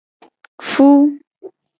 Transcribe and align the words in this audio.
Fu. 0.69 0.87